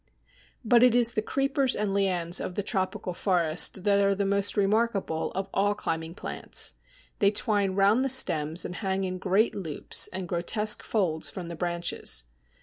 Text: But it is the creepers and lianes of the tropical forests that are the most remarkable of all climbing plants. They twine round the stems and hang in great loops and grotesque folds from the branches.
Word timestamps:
But 0.65 0.81
it 0.81 0.95
is 0.95 1.11
the 1.11 1.21
creepers 1.21 1.75
and 1.75 1.91
lianes 1.91 2.43
of 2.43 2.55
the 2.55 2.63
tropical 2.63 3.13
forests 3.13 3.77
that 3.77 4.03
are 4.03 4.15
the 4.15 4.25
most 4.25 4.57
remarkable 4.57 5.31
of 5.33 5.47
all 5.53 5.75
climbing 5.75 6.15
plants. 6.15 6.73
They 7.19 7.29
twine 7.29 7.75
round 7.75 8.03
the 8.03 8.09
stems 8.09 8.65
and 8.65 8.77
hang 8.77 9.03
in 9.03 9.19
great 9.19 9.53
loops 9.53 10.07
and 10.07 10.27
grotesque 10.27 10.81
folds 10.81 11.29
from 11.29 11.49
the 11.49 11.55
branches. 11.55 12.23